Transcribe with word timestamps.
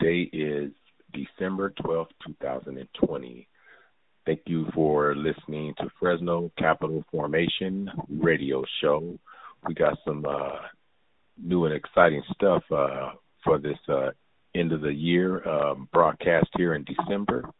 Today 0.00 0.30
is 0.32 0.72
December 1.12 1.74
12th, 1.82 2.08
2020. 2.26 3.48
Thank 4.24 4.40
you 4.46 4.66
for 4.74 5.14
listening 5.14 5.74
to 5.78 5.90
Fresno 5.98 6.50
Capital 6.58 7.04
Formation 7.10 7.90
radio 8.08 8.64
show. 8.80 9.18
We 9.66 9.74
got 9.74 9.98
some 10.06 10.24
uh, 10.26 10.56
new 11.36 11.66
and 11.66 11.74
exciting 11.74 12.22
stuff 12.34 12.62
uh, 12.70 13.10
for 13.44 13.58
this 13.58 13.76
uh, 13.88 14.10
end 14.54 14.72
of 14.72 14.80
the 14.80 14.92
year 14.92 15.46
um, 15.46 15.88
broadcast 15.92 16.48
here 16.56 16.74
in 16.74 16.84
December. 16.84 17.50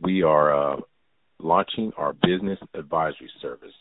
We 0.00 0.22
are 0.22 0.74
uh, 0.74 0.80
launching 1.40 1.90
our 1.96 2.12
business 2.12 2.60
advisory 2.74 3.30
service. 3.42 3.74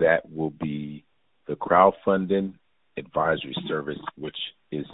That 0.00 0.28
will 0.32 0.50
be 0.50 1.04
the 1.46 1.54
crowdfunding 1.54 2.54
advisory 2.96 3.54
service, 3.68 4.00
which 4.16 4.36
is 4.72 4.86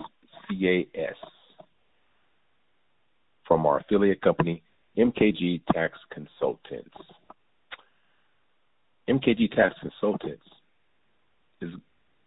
CAS, 0.48 1.16
from 3.46 3.66
our 3.66 3.78
affiliate 3.78 4.20
company, 4.20 4.62
MKG 4.96 5.62
Tax 5.72 5.98
Consultants. 6.12 6.96
MKG 9.08 9.54
Tax 9.54 9.74
Consultants 9.80 10.44
is 11.60 11.70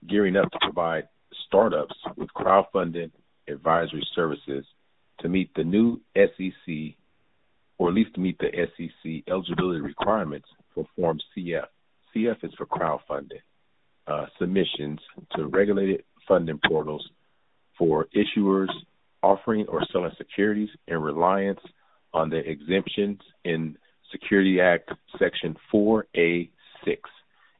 gearing 0.07 0.35
up 0.35 0.49
to 0.51 0.57
provide 0.61 1.07
startups 1.47 1.95
with 2.17 2.29
crowdfunding 2.35 3.11
advisory 3.47 4.05
services 4.15 4.65
to 5.19 5.29
meet 5.29 5.51
the 5.55 5.63
new 5.63 6.01
SEC, 6.15 6.95
or 7.77 7.89
at 7.89 7.93
least 7.93 8.13
to 8.15 8.19
meet 8.19 8.37
the 8.39 8.49
SEC 8.77 9.23
eligibility 9.27 9.81
requirements 9.81 10.47
for 10.73 10.85
Form 10.95 11.19
CF. 11.37 11.65
CF 12.15 12.43
is 12.43 12.51
for 12.57 12.65
crowdfunding 12.65 13.41
uh, 14.07 14.25
submissions 14.39 14.99
to 15.35 15.47
regulated 15.47 16.03
funding 16.27 16.59
portals 16.67 17.07
for 17.81 18.07
issuers 18.15 18.69
offering 19.23 19.65
or 19.67 19.81
selling 19.91 20.11
securities 20.15 20.69
in 20.87 21.01
reliance 21.01 21.59
on 22.13 22.29
the 22.29 22.37
exemptions 22.37 23.19
in 23.43 23.75
Security 24.11 24.61
Act 24.61 24.91
Section 25.17 25.57
4A6 25.73 26.51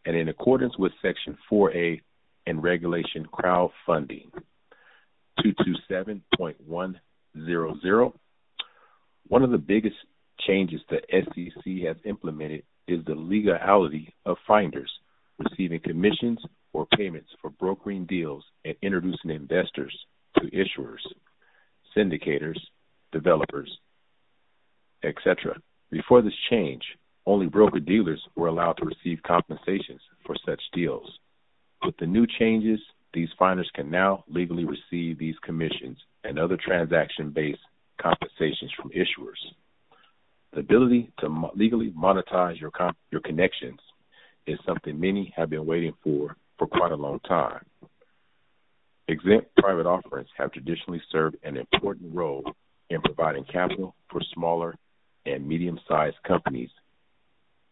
and 0.05 0.15
in 0.15 0.29
accordance 0.29 0.77
with 0.77 0.91
Section 1.01 1.35
4A 1.51 2.01
and 2.45 2.61
Regulation 2.61 3.27
Crowdfunding 3.33 4.29
227.100. 5.39 8.13
One 9.27 9.43
of 9.43 9.49
the 9.49 9.57
biggest 9.57 9.95
changes 10.47 10.81
the 10.87 11.01
SEC 11.09 11.63
has 11.87 11.97
implemented 12.05 12.61
is 12.87 13.03
the 13.05 13.15
legality 13.15 14.13
of 14.27 14.37
finders 14.47 14.91
receiving 15.39 15.79
commissions 15.79 16.37
or 16.73 16.85
payments 16.97 17.29
for 17.41 17.49
brokering 17.49 18.05
deals 18.05 18.43
and 18.65 18.75
introducing 18.81 19.31
investors 19.31 19.95
to 20.37 20.49
issuers, 20.51 20.99
syndicators, 21.95 22.59
developers, 23.11 23.69
etc. 25.03 25.59
Before 25.89 26.21
this 26.21 26.33
change, 26.49 26.83
only 27.25 27.47
broker 27.47 27.79
dealers 27.79 28.21
were 28.35 28.47
allowed 28.47 28.73
to 28.73 28.85
receive 28.85 29.21
compensations 29.23 30.01
for 30.25 30.35
such 30.45 30.61
deals. 30.73 31.07
With 31.83 31.95
the 31.97 32.05
new 32.05 32.25
changes, 32.39 32.79
these 33.13 33.29
finders 33.37 33.69
can 33.75 33.89
now 33.89 34.23
legally 34.27 34.65
receive 34.65 35.19
these 35.19 35.35
commissions 35.43 35.97
and 36.23 36.39
other 36.39 36.57
transaction 36.57 37.31
based 37.31 37.59
compensations 38.01 38.71
from 38.79 38.91
issuers. 38.91 39.39
The 40.53 40.61
ability 40.61 41.11
to 41.19 41.49
legally 41.55 41.91
monetize 41.91 42.59
your, 42.59 42.71
your 43.11 43.21
connections 43.21 43.79
is 44.47 44.57
something 44.65 44.99
many 44.99 45.33
have 45.35 45.49
been 45.49 45.65
waiting 45.65 45.93
for 46.03 46.35
for 46.61 46.67
quite 46.67 46.91
a 46.91 46.95
long 46.95 47.19
time. 47.21 47.65
Exempt 49.07 49.47
private 49.57 49.87
offerings 49.87 50.29
have 50.37 50.51
traditionally 50.51 51.01
served 51.11 51.35
an 51.43 51.57
important 51.57 52.13
role 52.13 52.43
in 52.91 53.01
providing 53.01 53.43
capital 53.45 53.95
for 54.11 54.21
smaller 54.35 54.75
and 55.25 55.47
medium 55.47 55.79
sized 55.87 56.17
companies, 56.27 56.69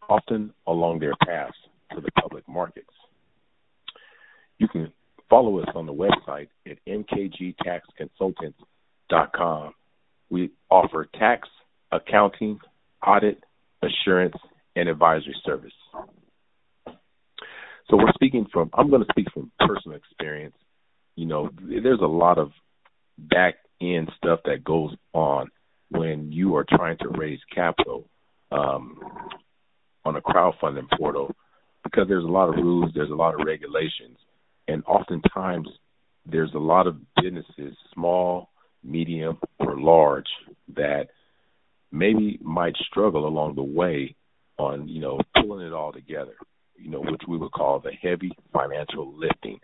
often 0.08 0.52
along 0.66 0.98
their 0.98 1.14
paths 1.24 1.54
to 1.94 2.00
the 2.00 2.10
public 2.20 2.42
markets. 2.48 2.90
You 4.58 4.66
can 4.66 4.92
follow 5.28 5.60
us 5.60 5.68
on 5.76 5.86
the 5.86 5.94
website 5.94 6.48
at 6.68 6.78
mkgtaxconsultants.com. 6.88 9.74
We 10.30 10.50
offer 10.68 11.06
tax, 11.16 11.48
accounting, 11.92 12.58
audit, 13.06 13.38
assurance, 13.82 14.34
and 14.74 14.88
advisory 14.88 15.36
service. 15.44 15.74
So 17.90 17.96
we're 17.96 18.12
speaking 18.14 18.46
from, 18.52 18.70
I'm 18.74 18.88
going 18.88 19.02
to 19.02 19.08
speak 19.10 19.26
from 19.34 19.50
personal 19.58 19.98
experience. 19.98 20.54
You 21.16 21.26
know, 21.26 21.50
there's 21.60 22.00
a 22.00 22.06
lot 22.06 22.38
of 22.38 22.52
back 23.18 23.56
end 23.80 24.10
stuff 24.16 24.40
that 24.44 24.62
goes 24.62 24.94
on 25.12 25.48
when 25.90 26.30
you 26.30 26.54
are 26.54 26.64
trying 26.68 26.98
to 26.98 27.08
raise 27.08 27.40
capital 27.52 28.08
um, 28.52 29.00
on 30.04 30.14
a 30.14 30.20
crowdfunding 30.20 30.88
portal 30.96 31.34
because 31.82 32.06
there's 32.08 32.24
a 32.24 32.28
lot 32.28 32.48
of 32.48 32.54
rules, 32.54 32.92
there's 32.94 33.10
a 33.10 33.14
lot 33.14 33.34
of 33.34 33.44
regulations, 33.44 34.18
and 34.68 34.84
oftentimes 34.84 35.68
there's 36.26 36.54
a 36.54 36.58
lot 36.58 36.86
of 36.86 36.96
businesses, 37.20 37.76
small, 37.92 38.50
medium, 38.84 39.38
or 39.58 39.80
large, 39.80 40.28
that 40.76 41.08
maybe 41.90 42.38
might 42.40 42.76
struggle 42.88 43.26
along 43.26 43.56
the 43.56 43.62
way 43.62 44.14
on 44.58 44.86
you 44.86 45.00
know 45.00 45.18
pulling 45.34 45.66
it 45.66 45.72
all 45.72 45.90
together 45.92 46.34
you 46.82 46.90
know, 46.90 47.00
which 47.00 47.22
we 47.28 47.36
would 47.36 47.52
call 47.52 47.80
the 47.80 47.92
heavy 47.92 48.32
financial 48.52 49.12
lifting, 49.16 49.60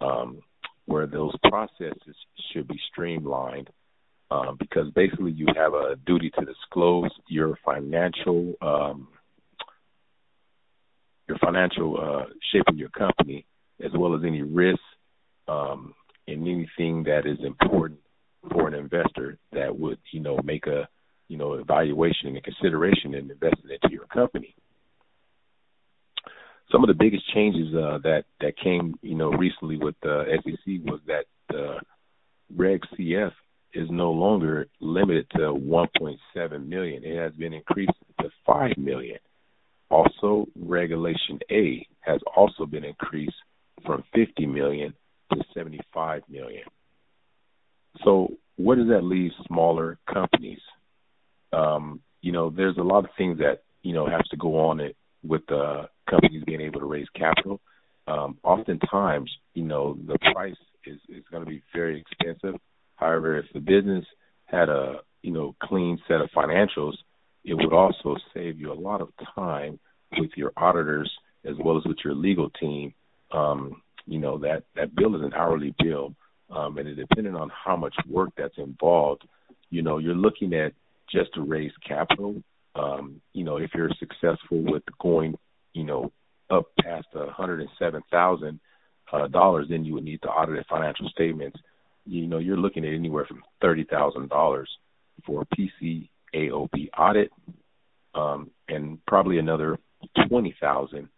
um, 0.00 0.40
where 0.86 1.06
those 1.06 1.34
processes 1.48 2.16
should 2.52 2.68
be 2.68 2.78
streamlined 2.90 3.70
um, 4.30 4.56
because 4.58 4.90
basically 4.92 5.32
you 5.32 5.46
have 5.56 5.74
a 5.74 5.96
duty 6.06 6.30
to 6.38 6.44
disclose 6.44 7.10
your 7.28 7.58
financial 7.64 8.54
um, 8.60 9.08
your 11.28 11.38
financial 11.38 11.98
uh, 12.00 12.24
shape 12.52 12.64
of 12.68 12.76
your 12.76 12.88
company 12.90 13.44
as 13.84 13.90
well 13.94 14.14
as 14.14 14.22
any 14.24 14.42
risks 14.42 14.82
um, 15.48 15.94
and 16.28 16.46
anything 16.46 17.02
that 17.04 17.26
is 17.26 17.38
important 17.44 18.00
for 18.52 18.68
an 18.68 18.74
investor 18.74 19.38
that 19.52 19.76
would 19.76 19.98
you 20.12 20.20
know 20.20 20.38
make 20.44 20.66
a 20.66 20.88
you 21.28 21.36
know 21.36 21.54
evaluation 21.54 22.28
and 22.28 22.42
consideration 22.42 23.14
in 23.14 23.30
investing 23.30 23.70
into 23.70 23.92
your 23.92 24.06
company 24.06 24.54
some 26.70 26.82
of 26.82 26.88
the 26.88 26.94
biggest 26.94 27.24
changes 27.32 27.74
uh, 27.74 27.98
that 28.02 28.24
that 28.40 28.56
came, 28.62 28.98
you 29.02 29.14
know, 29.14 29.30
recently 29.30 29.76
with 29.76 29.94
the 30.02 30.24
SEC 30.44 30.84
was 30.84 31.00
that 31.06 31.26
uh, 31.56 31.78
Reg 32.54 32.80
CF 32.98 33.32
is 33.74 33.88
no 33.90 34.10
longer 34.10 34.66
limited 34.80 35.28
to 35.30 35.38
1.7 35.38 36.66
million. 36.66 37.04
It 37.04 37.16
has 37.16 37.32
been 37.32 37.52
increased 37.52 37.92
to 38.20 38.30
5 38.46 38.72
million. 38.78 39.18
Also, 39.90 40.46
Regulation 40.58 41.38
A 41.50 41.86
has 42.00 42.20
also 42.34 42.66
been 42.66 42.84
increased 42.84 43.36
from 43.84 44.02
50 44.14 44.46
million 44.46 44.94
to 45.32 45.42
75 45.54 46.22
million. 46.28 46.64
So, 48.04 48.32
where 48.56 48.76
does 48.76 48.88
that 48.88 49.04
leave 49.04 49.32
smaller 49.46 49.98
companies? 50.12 50.60
Um, 51.52 52.00
you 52.22 52.32
know, 52.32 52.50
there's 52.50 52.78
a 52.78 52.82
lot 52.82 53.04
of 53.04 53.10
things 53.16 53.38
that 53.38 53.62
you 53.82 53.92
know 53.92 54.06
has 54.06 54.26
to 54.30 54.36
go 54.36 54.58
on 54.68 54.80
it 54.80 54.96
with 55.22 55.50
uh, 55.52 55.86
companies 56.08 56.44
being 56.44 56.60
able 56.60 56.80
to 56.80 56.86
raise 56.86 57.08
capital. 57.14 57.60
Um, 58.06 58.38
oftentimes, 58.42 59.30
you 59.54 59.64
know, 59.64 59.98
the 60.06 60.18
price 60.32 60.56
is, 60.84 60.98
is 61.08 61.24
going 61.30 61.44
to 61.44 61.48
be 61.48 61.62
very 61.74 62.00
expensive. 62.00 62.60
However, 62.96 63.38
if 63.38 63.46
the 63.52 63.60
business 63.60 64.04
had 64.46 64.68
a 64.68 65.00
you 65.22 65.32
know 65.32 65.54
clean 65.62 65.98
set 66.06 66.20
of 66.20 66.30
financials, 66.30 66.94
it 67.44 67.54
would 67.54 67.72
also 67.72 68.16
save 68.32 68.60
you 68.60 68.72
a 68.72 68.74
lot 68.74 69.00
of 69.00 69.08
time 69.34 69.78
with 70.18 70.30
your 70.36 70.52
auditors 70.56 71.10
as 71.44 71.54
well 71.62 71.76
as 71.76 71.84
with 71.84 71.98
your 72.04 72.14
legal 72.14 72.50
team. 72.50 72.94
Um, 73.32 73.82
you 74.06 74.20
know 74.20 74.38
that 74.38 74.62
that 74.76 74.94
bill 74.94 75.16
is 75.16 75.22
an 75.22 75.34
hourly 75.34 75.74
bill, 75.82 76.14
um, 76.50 76.78
and 76.78 76.88
it, 76.88 76.94
depending 76.94 77.34
on 77.34 77.50
how 77.50 77.76
much 77.76 77.94
work 78.08 78.30
that's 78.36 78.56
involved, 78.56 79.26
you 79.70 79.82
know 79.82 79.98
you're 79.98 80.14
looking 80.14 80.54
at 80.54 80.72
just 81.10 81.34
to 81.34 81.42
raise 81.42 81.72
capital 81.86 82.36
um, 82.76 83.20
you 83.32 83.44
know, 83.44 83.56
if 83.56 83.70
you're 83.74 83.90
successful 83.98 84.62
with 84.62 84.82
going, 85.00 85.34
you 85.76 85.84
know, 85.84 86.10
up 86.48 86.64
past 86.82 87.06
a 87.14 87.30
hundred 87.30 87.60
and 87.60 87.68
seven 87.78 88.02
thousand 88.10 88.58
uh, 89.12 89.28
dollars, 89.28 89.66
then 89.68 89.84
you 89.84 89.92
would 89.94 90.04
need 90.04 90.22
to 90.22 90.28
audit 90.28 90.66
financial 90.68 91.08
statements. 91.10 91.58
You 92.06 92.26
know, 92.26 92.38
you're 92.38 92.56
looking 92.56 92.84
at 92.84 92.94
anywhere 92.94 93.26
from 93.26 93.42
thirty 93.60 93.84
thousand 93.84 94.30
dollars 94.30 94.70
for 95.26 95.42
a 95.42 95.56
PCAOB 96.34 96.88
audit, 96.96 97.30
um, 98.14 98.50
and 98.68 99.04
probably 99.06 99.38
another 99.38 99.78
twenty 100.28 100.56
thousand, 100.58 101.08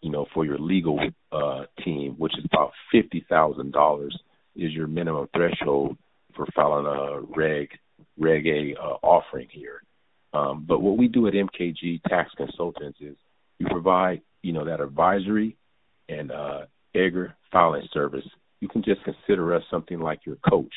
you 0.00 0.10
know, 0.10 0.26
for 0.34 0.44
your 0.44 0.58
legal 0.58 0.98
uh, 1.30 1.64
team, 1.84 2.16
which 2.18 2.36
is 2.36 2.44
about 2.52 2.72
fifty 2.90 3.24
thousand 3.28 3.72
dollars 3.72 4.18
is 4.56 4.72
your 4.72 4.88
minimum 4.88 5.28
threshold 5.34 5.96
for 6.34 6.46
filing 6.56 6.86
a 6.86 7.20
reg 7.20 7.68
reg 8.18 8.46
A 8.48 8.74
uh, 8.76 8.96
offering 9.02 9.48
here. 9.52 9.82
Um, 10.32 10.64
but 10.66 10.80
what 10.80 10.96
we 10.96 11.06
do 11.06 11.28
at 11.28 11.34
MKG 11.34 12.02
Tax 12.08 12.30
Consultants 12.36 12.98
is 13.00 13.16
we 13.60 13.66
provide, 13.66 14.22
you 14.42 14.52
know, 14.52 14.64
that 14.64 14.80
advisory 14.80 15.56
and 16.08 16.32
uh, 16.32 16.62
EDGAR 16.94 17.36
filing 17.52 17.86
service 17.92 18.26
you 18.60 18.68
can 18.68 18.82
just 18.82 19.02
consider 19.04 19.54
us 19.54 19.62
something 19.70 19.98
like 19.98 20.20
your 20.24 20.36
coach. 20.48 20.72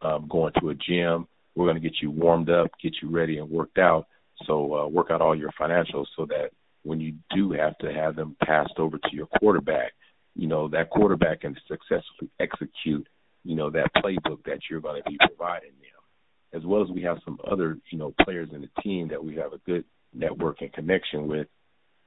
Um, 0.00 0.28
going 0.28 0.52
to 0.60 0.70
a 0.70 0.74
gym, 0.74 1.26
we're 1.56 1.66
going 1.66 1.74
to 1.74 1.80
get 1.80 2.00
you 2.00 2.12
warmed 2.12 2.50
up, 2.50 2.68
get 2.80 2.94
you 3.02 3.10
ready 3.10 3.38
and 3.38 3.50
worked 3.50 3.78
out. 3.78 4.06
So 4.46 4.72
uh, 4.72 4.86
work 4.86 5.10
out 5.10 5.20
all 5.20 5.34
your 5.34 5.50
financials 5.60 6.06
so 6.16 6.24
that 6.26 6.50
when 6.84 7.00
you 7.00 7.14
do 7.34 7.50
have 7.50 7.76
to 7.78 7.92
have 7.92 8.14
them 8.14 8.36
passed 8.44 8.74
over 8.78 8.96
to 8.96 9.08
your 9.12 9.26
quarterback, 9.26 9.92
you 10.36 10.46
know 10.46 10.68
that 10.68 10.90
quarterback 10.90 11.40
can 11.40 11.56
successfully 11.66 12.30
execute, 12.38 13.08
you 13.42 13.56
know 13.56 13.70
that 13.70 13.90
playbook 13.96 14.44
that 14.44 14.60
you're 14.70 14.80
going 14.80 15.02
to 15.02 15.10
be 15.10 15.18
providing 15.18 15.72
them. 15.80 16.54
As 16.54 16.64
well 16.64 16.82
as 16.82 16.88
we 16.90 17.02
have 17.02 17.18
some 17.24 17.38
other, 17.50 17.76
you 17.90 17.98
know, 17.98 18.14
players 18.22 18.50
in 18.52 18.60
the 18.60 18.82
team 18.82 19.08
that 19.08 19.22
we 19.22 19.34
have 19.34 19.52
a 19.52 19.58
good 19.66 19.84
network 20.14 20.60
and 20.60 20.72
connection 20.72 21.26
with 21.26 21.48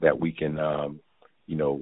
that 0.02 0.20
we 0.20 0.32
can, 0.32 0.60
um, 0.60 1.00
you 1.48 1.56
know, 1.56 1.82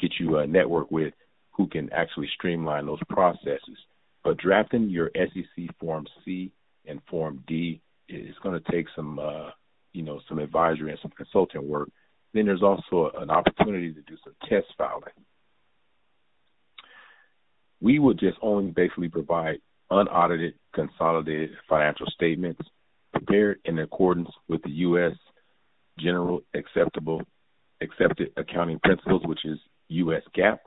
get 0.00 0.12
you 0.18 0.38
a 0.38 0.46
network 0.46 0.90
with 0.90 1.14
who 1.52 1.66
can 1.66 1.92
actually 1.92 2.28
streamline 2.34 2.86
those 2.86 3.02
processes. 3.08 3.78
But 4.22 4.38
drafting 4.38 4.88
your 4.88 5.10
SEC 5.14 5.76
Form 5.78 6.06
C 6.24 6.50
and 6.86 7.00
Form 7.08 7.44
D 7.46 7.80
is 8.08 8.34
going 8.42 8.60
to 8.60 8.72
take 8.72 8.86
some, 8.96 9.18
uh, 9.18 9.50
you 9.92 10.02
know, 10.02 10.20
some 10.28 10.38
advisory 10.38 10.90
and 10.90 10.98
some 11.00 11.12
consulting 11.16 11.68
work. 11.68 11.90
Then 12.32 12.46
there's 12.46 12.62
also 12.62 13.12
an 13.16 13.30
opportunity 13.30 13.92
to 13.92 14.02
do 14.02 14.16
some 14.24 14.34
test 14.48 14.66
filing. 14.76 15.12
We 17.80 17.98
would 17.98 18.18
just 18.18 18.38
only 18.42 18.72
basically 18.72 19.08
provide 19.08 19.58
unaudited, 19.90 20.54
consolidated 20.74 21.50
financial 21.68 22.06
statements 22.06 22.62
prepared 23.12 23.60
in 23.64 23.78
accordance 23.78 24.30
with 24.48 24.62
the 24.62 24.70
U.S. 24.70 25.12
General 25.98 26.42
Acceptable 26.54 27.22
Accepted 27.80 28.30
Accounting 28.36 28.80
Principles, 28.82 29.22
which 29.24 29.44
is 29.44 29.58
U.S. 29.88 30.22
GAAP. 30.36 30.58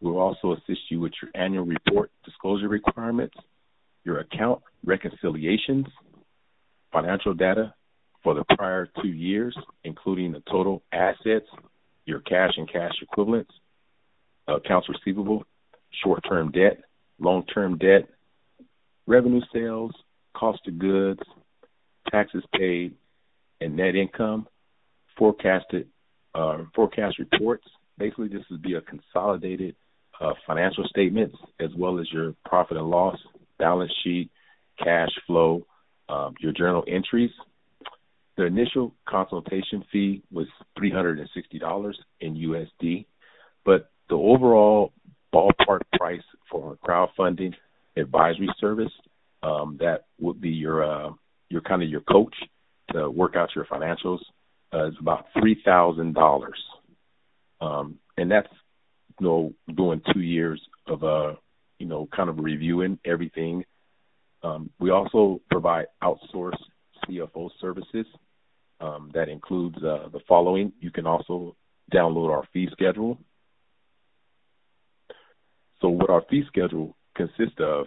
We'll 0.00 0.18
also 0.18 0.52
assist 0.52 0.80
you 0.90 1.00
with 1.00 1.12
your 1.22 1.30
annual 1.34 1.64
report 1.64 2.10
disclosure 2.24 2.68
requirements, 2.68 3.36
your 4.04 4.20
account 4.20 4.62
reconciliations, 4.84 5.86
financial 6.92 7.34
data 7.34 7.74
for 8.22 8.34
the 8.34 8.44
prior 8.56 8.88
two 9.02 9.08
years, 9.08 9.56
including 9.84 10.32
the 10.32 10.42
total 10.50 10.82
assets, 10.92 11.46
your 12.04 12.20
cash 12.20 12.52
and 12.56 12.70
cash 12.70 12.92
equivalents, 13.02 13.50
accounts 14.48 14.88
receivable, 14.88 15.44
short 16.02 16.22
term 16.28 16.50
debt, 16.50 16.82
long 17.18 17.44
term 17.46 17.78
debt, 17.78 18.08
revenue 19.06 19.40
sales, 19.52 19.92
cost 20.34 20.60
of 20.66 20.78
goods, 20.78 21.20
taxes 22.10 22.44
paid, 22.52 22.94
and 23.60 23.76
net 23.76 23.94
income, 23.94 24.46
forecasted 25.16 25.88
uh, 26.34 26.58
forecast 26.74 27.18
reports. 27.18 27.64
Basically, 27.98 28.28
this 28.28 28.42
would 28.50 28.62
be 28.62 28.74
a 28.74 28.80
consolidated 28.82 29.74
uh, 30.20 30.32
financial 30.46 30.84
statements 30.84 31.36
as 31.60 31.70
well 31.76 31.98
as 31.98 32.06
your 32.12 32.34
profit 32.44 32.76
and 32.76 32.88
loss, 32.88 33.18
balance 33.58 33.92
sheet, 34.02 34.30
cash 34.82 35.10
flow, 35.26 35.66
um, 36.08 36.34
your 36.40 36.52
journal 36.52 36.84
entries. 36.86 37.30
The 38.36 38.44
initial 38.44 38.94
consultation 39.08 39.82
fee 39.90 40.22
was 40.30 40.46
$360 40.78 41.94
in 42.20 42.34
USD, 42.34 43.06
but 43.64 43.90
the 44.10 44.14
overall 44.14 44.92
ballpark 45.34 45.80
price 45.96 46.22
for 46.50 46.74
a 46.74 46.86
crowdfunding 46.86 47.54
advisory 47.96 48.48
service 48.60 48.92
um, 49.42 49.78
that 49.80 50.04
would 50.20 50.40
be 50.40 50.50
your 50.50 50.84
uh, 50.84 51.10
your 51.48 51.60
kind 51.62 51.82
of 51.82 51.88
your 51.88 52.00
coach 52.02 52.34
to 52.92 53.10
work 53.10 53.36
out 53.36 53.50
your 53.54 53.64
financials 53.66 54.18
uh, 54.76 54.88
is 54.88 54.94
about 55.00 55.26
three 55.38 55.60
thousand 55.64 56.14
dollars, 56.14 56.62
um, 57.60 57.98
and 58.16 58.30
that's 58.30 58.52
you 59.18 59.26
know 59.26 59.54
doing 59.74 60.02
two 60.12 60.20
years 60.20 60.60
of 60.86 61.02
uh 61.02 61.34
you 61.78 61.86
know 61.86 62.08
kind 62.14 62.28
of 62.28 62.38
reviewing 62.38 62.98
everything. 63.04 63.64
Um, 64.42 64.70
we 64.78 64.90
also 64.90 65.40
provide 65.50 65.86
outsourced 66.02 66.62
CFO 67.08 67.50
services 67.60 68.06
um, 68.80 69.10
that 69.14 69.28
includes 69.28 69.76
uh, 69.78 70.08
the 70.12 70.20
following. 70.28 70.72
You 70.80 70.90
can 70.90 71.06
also 71.06 71.56
download 71.92 72.30
our 72.30 72.44
fee 72.52 72.68
schedule. 72.72 73.18
So 75.80 75.88
what 75.88 76.10
our 76.10 76.22
fee 76.28 76.44
schedule 76.48 76.96
consists 77.14 77.58
of 77.58 77.86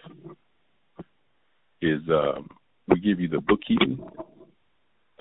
is 1.82 2.02
um, 2.10 2.50
we 2.88 3.00
give 3.00 3.20
you 3.20 3.28
the 3.28 3.40
bookkeeping, 3.40 4.00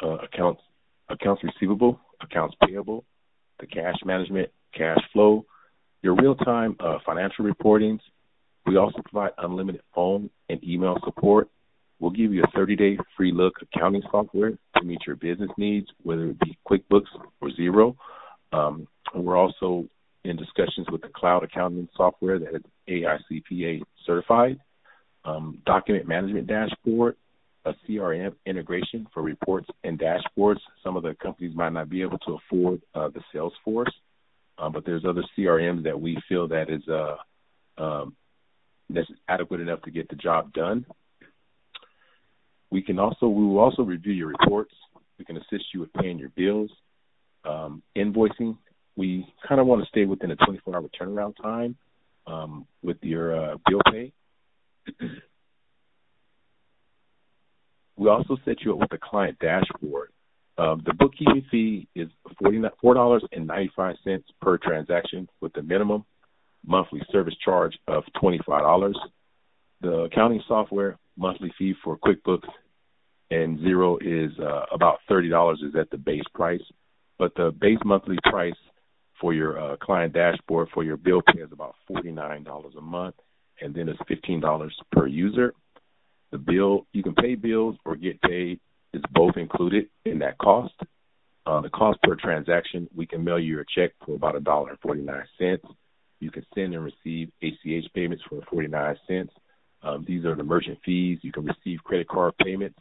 uh, 0.03 0.17
accounts 0.19 0.63
accounts 1.09 1.43
receivable, 1.45 2.01
accounts 2.21 2.57
payable, 2.67 3.05
the 3.61 3.67
cash 3.67 3.97
management, 4.05 4.51
cash 4.75 4.99
flow, 5.13 5.47
your 6.03 6.15
real-time 6.15 6.77
uh, 6.81 6.99
financial 7.05 7.45
reportings. 7.45 8.01
We 8.67 8.77
also 8.77 9.01
provide 9.03 9.33
unlimited 9.39 9.83
phone 9.95 10.31
and 10.49 10.63
email 10.63 10.99
support. 11.05 11.49
We'll 12.01 12.11
give 12.11 12.33
you 12.33 12.45
a 12.45 12.57
30-day 12.57 12.99
free 13.17 13.33
look 13.33 13.55
accounting 13.63 14.03
software 14.11 14.51
to 14.51 14.85
meet 14.85 15.01
your 15.07 15.17
business 15.17 15.51
needs, 15.57 15.89
whether 16.03 16.29
it 16.29 16.41
be 16.41 16.57
QuickBooks 16.69 17.07
or 17.41 17.51
Xero. 17.51 17.97
Um, 18.53 18.87
we're 19.15 19.37
also 19.37 19.89
in 20.25 20.37
discussions 20.37 20.87
with 20.91 21.03
the 21.03 21.09
cloud 21.09 21.43
accounting 21.43 21.89
software 21.97 22.39
that 22.39 22.55
is 22.55 22.63
AICPA 22.89 23.83
certified, 24.07 24.59
um, 25.25 25.59
document 25.67 26.07
management 26.07 26.47
dashboard, 26.47 27.17
a 27.69 27.75
CRM 27.87 28.35
integration 28.47 29.07
for 29.13 29.23
reports 29.23 29.69
and 29.85 29.99
dashboards. 29.99 30.61
Some 30.83 30.97
of 30.97 31.03
the 31.03 31.15
companies 31.23 31.55
might 31.55 31.73
not 31.73 31.89
be 31.89 32.03
able 32.03 32.19
to 32.21 32.39
afford 32.39 32.83
uh, 32.95 33.09
the 33.09 33.21
Salesforce, 33.35 33.93
uh, 34.59 34.69
but 34.69 34.85
there's 34.85 35.05
other 35.05 35.23
CRMs 35.37 35.85
that 35.85 36.01
we 36.01 36.19
feel 36.29 36.49
that 36.49 36.71
is 36.71 36.83
uh, 36.89 37.17
um, 37.83 38.17
that's 38.91 39.09
adequate 39.29 39.61
enough 39.61 39.83
to 39.83 39.91
get 39.91 40.09
the 40.09 40.17
job 40.17 40.53
done. 40.53 40.87
We 42.71 42.83
can 42.83 42.99
also 42.99 43.29
we 43.29 43.45
will 43.45 43.59
also 43.59 43.83
review 43.83 44.13
your 44.13 44.29
reports. 44.29 44.75
We 45.19 45.25
can 45.25 45.37
assist 45.37 45.65
you 45.75 45.81
with 45.81 45.93
paying 45.93 46.19
your 46.19 46.31
bills, 46.31 46.71
um, 47.45 47.83
invoicing. 47.97 48.57
We 48.97 49.27
kind 49.47 49.61
of 49.61 49.67
want 49.67 49.83
to 49.83 49.89
stay 49.89 50.05
within 50.05 50.31
a 50.31 50.37
24-hour 50.37 50.89
turnaround 51.01 51.35
time 51.41 51.77
um, 52.27 52.67
with 52.83 52.99
your 53.03 53.53
uh, 53.53 53.57
bill 53.69 53.81
pay. 53.91 54.13
We 57.99 58.09
also 58.09 58.37
set 58.45 58.63
you 58.63 58.73
up 58.75 58.79
with 58.79 58.93
a 58.93 58.99
client 58.99 59.39
dashboard. 59.41 60.11
Um, 60.57 60.83
the 60.87 60.95
bookkeeping 60.95 61.45
fee 61.51 61.89
is 61.95 62.09
$4.95 62.43 64.23
per 64.41 64.59
transaction 64.59 65.29
with 65.41 65.53
the 65.53 65.63
minimum 65.63 66.05
monthly 66.67 67.03
service 67.13 67.35
charge 67.45 67.77
of 67.87 68.05
$25. 68.23 68.95
The 69.81 69.93
accounting 70.03 70.43
software 70.47 70.97
monthly 71.17 71.53
fee 71.59 71.75
for 71.83 71.99
QuickBooks 71.99 72.49
and 73.31 73.59
Xero 73.59 73.99
is 74.01 74.33
uh, 74.39 74.63
about 74.73 74.99
$30 75.11 75.55
is 75.55 75.75
at 75.79 75.91
the 75.91 75.99
base 75.99 76.23
price, 76.35 76.63
but 77.19 77.33
the 77.37 77.53
base 77.61 77.79
monthly 77.85 78.17
price 78.25 78.55
for 79.21 79.35
your 79.35 79.59
uh, 79.61 79.77
client 79.77 80.13
dashboard 80.13 80.69
for 80.73 80.85
your 80.85 80.97
bill 80.97 81.21
pay 81.33 81.41
is 81.41 81.53
about 81.53 81.75
$49 81.91 82.77
a 82.77 82.81
month, 82.81 83.17
and 83.61 83.75
then 83.75 83.89
it's 83.89 84.01
$15 84.09 84.71
per 84.93 85.07
user. 85.07 85.53
The 86.31 86.39
bill 86.39 86.87
you 86.93 87.03
can 87.03 87.15
pay 87.15 87.35
bills 87.35 87.77
or 87.85 87.97
get 87.97 88.21
paid 88.23 88.61
is 88.93 89.03
both 89.13 89.37
included 89.37 89.89
in 90.05 90.19
that 90.21 90.39
cost. 90.39 90.75
Uh, 91.47 91.61
the 91.63 91.71
cost 91.71 91.99
per 92.03 92.15
transaction, 92.15 92.89
we 92.95 93.07
can 93.07 93.25
mail 93.25 93.39
you 93.39 93.59
a 93.61 93.65
check 93.75 93.93
for 94.05 94.15
about 94.15 94.37
a 94.37 94.41
dollar 94.41 94.71
and 94.71 94.81
forty 94.81 95.01
nine 95.01 95.25
cents. 95.39 95.65
You 96.21 96.31
can 96.31 96.45
send 96.55 96.75
and 96.75 96.85
receive 96.85 97.31
ACH 97.43 97.93
payments 97.95 98.23
for 98.29 98.43
forty 98.51 98.69
nine 98.69 98.97
cents. 99.07 99.33
Um, 99.83 100.05
these 100.07 100.25
are 100.25 100.35
the 100.35 100.43
merchant 100.43 100.79
fees. 100.85 101.19
You 101.23 101.33
can 101.33 101.45
receive 101.47 101.83
credit 101.85 102.09
card 102.09 102.35
payments. 102.45 102.79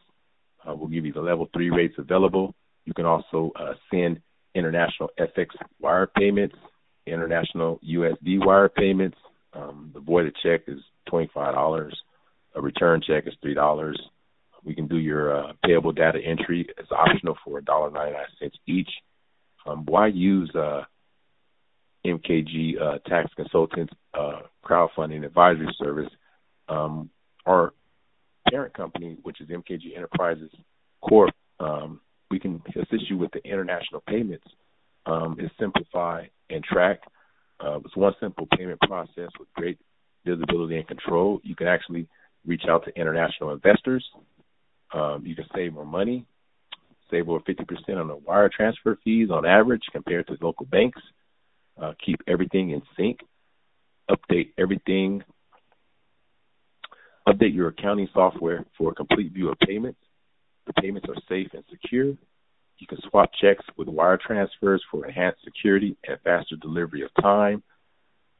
Uh, 0.68 0.75
we'll 0.75 0.89
give 0.89 1.06
you 1.06 1.13
the 1.13 1.22
level 1.22 1.48
three 1.54 1.70
rates 1.70 1.96
available. 1.98 2.56
You 2.86 2.94
can 2.94 3.06
also 3.06 3.51
uh, 3.56 3.74
send 3.92 4.20
international 4.56 5.10
FX 5.20 5.48
wire 5.80 6.08
payments, 6.08 6.56
international 7.06 7.80
USD 7.88 8.46
wire 8.46 8.70
payments. 8.70 9.18
Um, 9.54 9.92
the 9.94 10.00
voided 10.00 10.36
check 10.44 10.62
is 10.68 10.80
twenty 11.08 11.30
five 11.34 11.54
dollars. 11.54 11.98
A 12.58 12.62
return 12.62 13.02
check 13.06 13.28
is 13.28 13.34
three 13.42 13.54
dollars. 13.54 14.02
We 14.64 14.74
can 14.74 14.88
do 14.88 14.98
your 14.98 15.38
uh, 15.38 15.54
payable 15.64 15.92
data 15.92 16.20
entry. 16.20 16.68
It's 16.78 16.92
optional 16.92 17.38
for 17.46 17.62
$1.99 17.62 18.16
each. 18.66 18.90
Um, 19.66 19.86
why 19.86 20.08
use 20.08 20.52
uh, 20.56 20.82
MKG 22.06 22.82
uh, 22.82 22.98
Tax 23.08 23.32
Consultants 23.36 23.94
uh, 24.14 24.42
crowdfunding 24.66 25.24
advisory 25.24 25.74
service? 25.78 26.10
Um, 26.68 27.12
our 27.46 27.74
parent 28.50 28.74
company, 28.74 29.18
which 29.22 29.40
is 29.40 29.48
MKG 29.48 29.96
Enterprises 29.96 30.52
Corp, 31.02 31.34
um, 31.60 32.02
we 32.30 32.40
can 32.40 32.62
assist 32.76 33.10
you 33.10 33.18
with 33.18 33.32
the 33.32 33.44
international 33.50 34.04
payments. 34.08 34.48
Um, 35.06 35.38
it's 35.40 35.54
simplify 35.60 36.26
and 36.50 36.64
track. 36.64 37.02
Uh, 37.60 37.80
it's 37.86 37.96
one 37.96 38.14
simple 38.20 38.48
payment 38.58 38.82
process 38.82 39.30
with 39.40 39.48
great 39.56 39.78
visibility 40.26 40.76
and 40.76 40.88
control. 40.88 41.40
You 41.44 41.56
can 41.56 41.68
actually 41.68 42.08
reach 42.48 42.63
out 42.68 42.86
to 42.86 43.00
international 43.00 43.51
investors. 43.51 44.04
Um, 44.94 45.24
you 45.25 45.36
can 45.36 45.46
save 45.54 45.74
more 45.74 45.86
money, 45.86 46.25
save 47.12 47.30
over 47.30 47.39
50% 47.42 47.98
on 47.98 48.08
the 48.08 48.16
wire 48.16 48.50
transfer 48.50 48.98
fees 49.04 49.30
on 49.30 49.46
average 49.46 49.84
compared 49.92 50.27
to 50.27 50.38
local 50.42 50.66
banks. 50.66 51.01
Uh, 51.80 51.94
keep 52.04 52.22
everything 52.27 52.72
in 52.72 52.82
sync. 52.96 53.20
update 54.10 54.54
everything. 54.58 55.24
Update 57.27 57.54
your 57.54 57.68
accounting 57.68 58.08
software 58.13 58.66
for 58.77 58.92
a 58.92 58.96
complete 58.96 59.34
view 59.34 59.50
of 59.50 59.60
payments. 59.60 60.00
The 60.66 60.74
payments 60.82 61.08
are 61.10 61.22
safe 61.27 61.50
and 61.54 61.63
secure. 61.70 62.16
You 62.77 62.88
can 62.88 63.00
swap 63.10 63.32
checks 63.42 63.66
with 63.75 63.88
wire 63.89 64.18
transfers 64.18 64.84
for 64.89 65.06
enhanced 65.06 65.44
security 65.44 65.98
and 66.08 66.18
faster 66.24 66.56
delivery 66.56 67.01
of 67.01 67.10
time. 67.22 67.63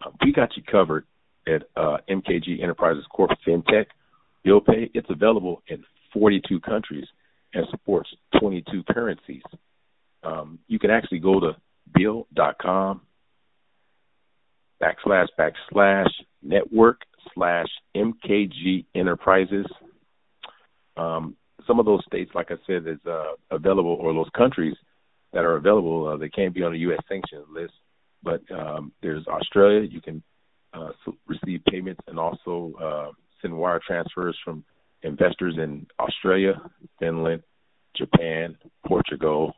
Uh, 0.04 0.12
we 0.24 0.32
got 0.32 0.56
you 0.56 0.64
covered 0.64 1.06
at 1.48 1.64
uh, 1.76 1.98
MKG 2.10 2.62
Enterprises 2.62 3.06
Corp 3.12 3.32
FinTech 3.46 3.88
Bill 4.48 4.62
Pay. 4.62 4.89
It's 4.94 5.10
available 5.10 5.62
in 5.68 5.84
42 6.13 6.62
countries 6.62 7.06
and 7.54 7.68
supports 7.70 8.10
22 8.39 8.84
currencies. 8.89 9.42
Um, 10.24 10.60
you 10.68 10.80
can 10.80 10.89
actually 10.89 11.20
go 11.20 11.42
to 11.42 11.51
bill.com 11.94 13.01
backslash 14.82 15.27
backslash 15.38 16.08
network 16.42 17.01
slash 17.36 17.68
MKG 17.94 18.86
Enterprises. 18.96 19.66
Um, 20.96 21.36
some 21.68 21.82
of 21.82 21.86
those 21.86 22.04
states, 22.08 22.32
like 22.34 22.50
I 22.50 22.56
said, 22.66 22.88
is 22.88 23.06
uh, 23.06 23.34
available, 23.51 23.98
or 24.00 24.13
those 24.13 24.30
countries 24.36 24.75
that 25.34 25.44
are 25.44 25.58
available, 25.58 26.08
uh, 26.08 26.16
they 26.18 26.30
can't 26.30 26.54
be 26.54 26.63
on 26.63 26.72
the 26.72 26.80
U.S. 26.80 27.01
sanctions 27.10 27.46
list. 27.54 27.74
But 28.24 28.42
um, 28.50 28.94
there's 29.01 29.27
Australia. 29.27 29.82
You 29.82 30.00
can 30.00 30.24
uh, 30.74 30.92
receive 31.27 31.62
payments 31.70 32.01
and 32.08 32.18
also 32.18 32.74
uh, 32.82 33.12
send 33.41 33.58
wire 33.58 33.82
transfers 33.86 34.38
from 34.44 34.63
investors 35.03 35.56
in 35.58 35.86
Australia, 36.00 36.53
Finland, 37.00 37.44
Japan, 37.96 38.58
Portugal, 38.86 39.53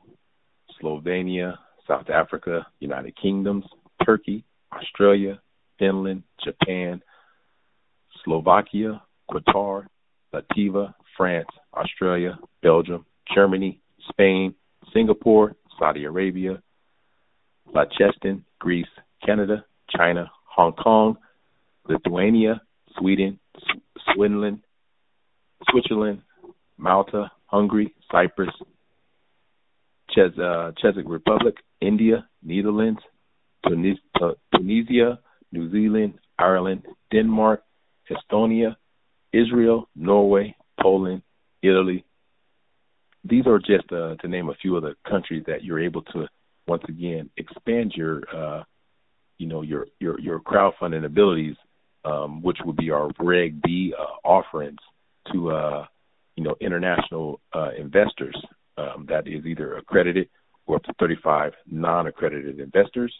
Slovenia, 0.81 1.55
South 1.87 2.09
Africa, 2.09 2.65
United 2.79 3.15
Kingdoms, 3.21 3.65
Turkey, 4.05 4.43
Australia, 4.73 5.39
Finland, 5.77 6.23
Japan, 6.43 7.01
Slovakia, 8.23 9.01
Qatar, 9.31 9.87
Latvia, 10.33 10.93
France, 11.17 11.47
Australia, 11.73 12.37
Belgium, 12.61 13.05
Germany, 13.33 13.79
Spain, 14.09 14.53
Singapore, 14.93 15.55
Saudi 15.77 16.05
Arabia, 16.05 16.61
Liechtenstein, 17.73 18.43
Greece, 18.59 18.87
Canada, 19.25 19.65
China, 19.89 20.29
Hong 20.45 20.73
Kong, 20.73 21.17
Lithuania, 21.87 22.61
Sweden, 22.99 23.39
Switzerland, 24.13 24.59
Switzerland, 25.69 26.21
Malta, 26.77 27.31
Hungary, 27.45 27.93
Cyprus, 28.11 28.49
Czech, 30.11 30.37
uh, 30.37 30.71
Czech 30.77 30.95
Republic, 31.05 31.55
India, 31.81 32.27
Netherlands, 32.43 33.01
Tunis- 33.65 33.99
uh, 34.21 34.31
Tunisia, 34.55 35.19
New 35.51 35.69
Zealand, 35.71 36.13
Ireland, 36.37 36.85
Denmark, 37.11 37.63
Estonia, 38.09 38.75
Israel, 39.33 39.87
Norway, 39.95 40.55
Poland, 40.81 41.21
Italy. 41.61 42.05
These 43.23 43.45
are 43.47 43.59
just 43.59 43.91
uh, 43.91 44.15
to 44.15 44.27
name 44.27 44.49
a 44.49 44.55
few 44.55 44.75
of 44.77 44.83
the 44.83 44.95
countries 45.07 45.43
that 45.47 45.63
you're 45.63 45.79
able 45.79 46.01
to 46.13 46.27
once 46.67 46.83
again 46.87 47.29
expand 47.37 47.93
your 47.95 48.23
uh, 48.33 48.63
you 49.37 49.47
know 49.47 49.61
your 49.61 49.87
your 49.99 50.19
your 50.19 50.39
crowdfunding 50.39 51.05
abilities, 51.05 51.55
um, 52.05 52.41
which 52.41 52.57
would 52.65 52.77
be 52.77 52.91
our 52.91 53.09
Reg 53.19 53.61
B 53.61 53.93
uh, 53.97 54.27
offerings 54.27 54.79
to 55.31 55.51
uh, 55.51 55.85
you 56.35 56.43
know 56.43 56.55
international 56.59 57.39
uh, 57.53 57.71
investors. 57.77 58.35
Um, 58.77 59.05
that 59.09 59.27
is 59.27 59.45
either 59.45 59.75
accredited 59.75 60.29
or 60.65 60.77
up 60.77 60.83
to 60.83 60.93
35 60.99 61.53
non-accredited 61.69 62.59
investors. 62.61 63.13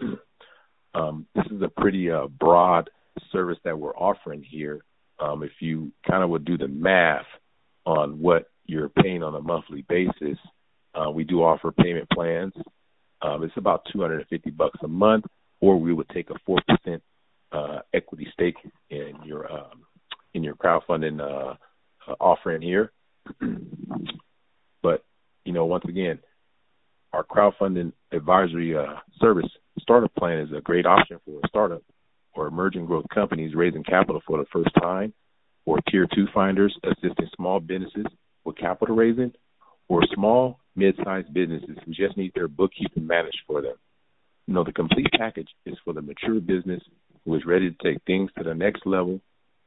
um, 0.94 1.26
this 1.34 1.44
is 1.52 1.62
a 1.62 1.68
pretty 1.68 2.10
uh, 2.10 2.26
broad 2.26 2.90
service 3.30 3.58
that 3.64 3.78
we're 3.78 3.96
offering 3.96 4.42
here. 4.42 4.80
Um, 5.20 5.42
if 5.42 5.52
you 5.60 5.92
kind 6.08 6.24
of 6.24 6.30
would 6.30 6.44
do 6.44 6.58
the 6.58 6.68
math 6.68 7.26
on 7.84 8.18
what 8.18 8.50
you're 8.64 8.88
paying 8.88 9.22
on 9.22 9.34
a 9.36 9.40
monthly 9.40 9.82
basis, 9.88 10.38
uh, 10.94 11.10
we 11.10 11.24
do 11.24 11.42
offer 11.42 11.70
payment 11.70 12.08
plans. 12.10 12.52
Um, 13.22 13.44
it's 13.44 13.56
about 13.56 13.86
250 13.92 14.50
bucks 14.50 14.78
a 14.82 14.88
month, 14.88 15.24
or 15.60 15.78
we 15.78 15.92
would 15.92 16.08
take 16.08 16.30
a 16.30 16.34
four 16.44 16.58
percent 16.66 17.02
uh, 17.52 17.80
equity 17.94 18.26
stake 18.32 18.56
in 18.90 19.14
your 19.24 19.50
um, 19.50 19.84
in 20.34 20.42
your 20.42 20.54
crowdfunding 20.54 21.20
uh, 21.20 21.54
uh, 22.08 22.14
offering 22.20 22.62
here. 22.62 22.92
but 24.82 25.04
you 25.44 25.52
know, 25.52 25.64
once 25.64 25.84
again, 25.88 26.18
our 27.12 27.24
crowdfunding 27.24 27.92
advisory 28.12 28.76
uh, 28.76 28.96
service 29.20 29.48
startup 29.80 30.14
plan 30.14 30.38
is 30.38 30.50
a 30.56 30.60
great 30.60 30.86
option 30.86 31.18
for 31.24 31.40
a 31.42 31.48
startup 31.48 31.82
or 32.34 32.46
emerging 32.46 32.86
growth 32.86 33.06
companies 33.12 33.54
raising 33.54 33.82
capital 33.82 34.20
for 34.26 34.38
the 34.38 34.44
first 34.52 34.70
time, 34.80 35.12
or 35.64 35.78
tier 35.90 36.06
two 36.14 36.26
finders 36.34 36.76
assisting 36.84 37.28
small 37.34 37.60
businesses 37.60 38.04
with 38.44 38.56
capital 38.56 38.94
raising, 38.94 39.32
or 39.88 40.02
small, 40.14 40.60
mid-sized 40.74 41.32
businesses 41.32 41.76
who 41.84 41.92
just 41.92 42.16
need 42.16 42.32
their 42.34 42.48
bookkeeping 42.48 43.06
managed 43.06 43.40
for 43.46 43.62
them. 43.62 43.74
You 44.46 44.54
know, 44.54 44.64
the 44.64 44.72
complete 44.72 45.08
package 45.16 45.48
is 45.64 45.76
for 45.84 45.92
the 45.92 46.02
mature 46.02 46.40
business 46.40 46.82
who 47.26 47.34
is 47.34 47.44
ready 47.44 47.70
to 47.70 47.76
take 47.82 48.02
things 48.06 48.30
to 48.38 48.44
the 48.44 48.54
next 48.54 48.86
level 48.86 49.20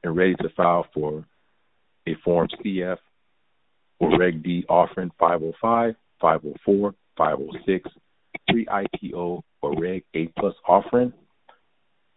and 0.03 0.15
ready 0.15 0.33
to 0.35 0.49
file 0.55 0.87
for 0.93 1.25
a 2.07 2.15
Form 2.23 2.47
CF 2.65 2.97
or 3.99 4.17
Reg 4.17 4.41
D 4.41 4.65
offering 4.69 5.11
505, 5.19 5.95
504, 6.21 6.95
506, 7.17 7.89
pre 8.47 8.65
IPO 8.65 9.41
or 9.61 9.79
Reg 9.79 10.03
A 10.15 10.27
plus 10.39 10.55
offering. 10.67 11.13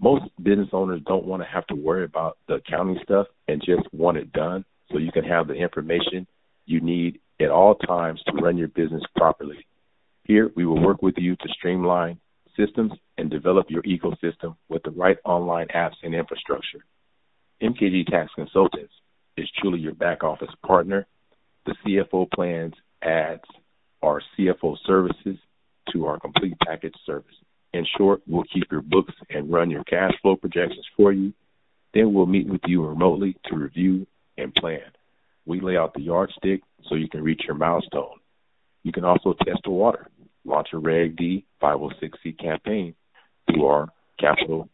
Most 0.00 0.24
business 0.42 0.68
owners 0.72 1.00
don't 1.06 1.26
want 1.26 1.42
to 1.42 1.48
have 1.48 1.66
to 1.66 1.74
worry 1.74 2.04
about 2.04 2.38
the 2.48 2.54
accounting 2.54 2.98
stuff 3.02 3.26
and 3.48 3.62
just 3.64 3.82
want 3.92 4.16
it 4.16 4.32
done 4.32 4.64
so 4.90 4.98
you 4.98 5.12
can 5.12 5.24
have 5.24 5.48
the 5.48 5.54
information 5.54 6.26
you 6.66 6.80
need 6.80 7.20
at 7.40 7.50
all 7.50 7.74
times 7.74 8.22
to 8.26 8.32
run 8.32 8.56
your 8.56 8.68
business 8.68 9.02
properly. 9.16 9.66
Here, 10.24 10.50
we 10.54 10.64
will 10.64 10.80
work 10.80 11.02
with 11.02 11.14
you 11.18 11.34
to 11.34 11.48
streamline 11.48 12.20
systems 12.56 12.92
and 13.18 13.30
develop 13.30 13.66
your 13.70 13.82
ecosystem 13.82 14.56
with 14.68 14.82
the 14.82 14.90
right 14.90 15.18
online 15.24 15.68
apps 15.74 15.96
and 16.02 16.14
infrastructure. 16.14 16.84
MKG 17.62 18.06
Tax 18.06 18.30
Consultants 18.34 18.92
is 19.36 19.48
truly 19.60 19.80
your 19.80 19.94
back 19.94 20.24
office 20.24 20.50
partner. 20.66 21.06
The 21.66 21.74
CFO 21.84 22.30
plans 22.30 22.74
adds 23.02 23.44
our 24.02 24.20
CFO 24.36 24.76
services 24.86 25.38
to 25.92 26.06
our 26.06 26.18
complete 26.18 26.56
package 26.66 26.94
service. 27.06 27.34
In 27.72 27.86
short, 27.96 28.20
we'll 28.26 28.44
keep 28.52 28.70
your 28.70 28.82
books 28.82 29.14
and 29.30 29.50
run 29.50 29.70
your 29.70 29.84
cash 29.84 30.12
flow 30.20 30.36
projections 30.36 30.86
for 30.96 31.12
you. 31.12 31.32
Then 31.94 32.12
we'll 32.12 32.26
meet 32.26 32.48
with 32.48 32.60
you 32.66 32.86
remotely 32.86 33.36
to 33.46 33.56
review 33.56 34.06
and 34.36 34.54
plan. 34.54 34.80
We 35.46 35.60
lay 35.60 35.76
out 35.76 35.94
the 35.94 36.02
yardstick 36.02 36.62
so 36.88 36.94
you 36.94 37.08
can 37.08 37.22
reach 37.22 37.42
your 37.46 37.56
milestone. 37.56 38.18
You 38.82 38.92
can 38.92 39.04
also 39.04 39.34
test 39.44 39.60
the 39.64 39.70
water, 39.70 40.08
launch 40.44 40.68
a 40.72 40.78
Reg 40.78 41.16
D 41.16 41.44
506C 41.62 42.38
campaign 42.38 42.94
through 43.46 43.66
our 43.66 43.88
capital 44.18 44.68